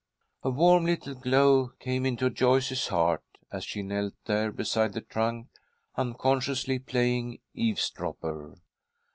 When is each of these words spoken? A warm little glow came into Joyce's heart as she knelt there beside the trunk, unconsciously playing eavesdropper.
A 0.41 0.49
warm 0.49 0.87
little 0.87 1.13
glow 1.13 1.73
came 1.77 2.07
into 2.07 2.31
Joyce's 2.31 2.87
heart 2.87 3.21
as 3.51 3.63
she 3.63 3.83
knelt 3.83 4.15
there 4.25 4.51
beside 4.51 4.93
the 4.93 5.01
trunk, 5.01 5.49
unconsciously 5.95 6.79
playing 6.79 7.37
eavesdropper. 7.53 8.55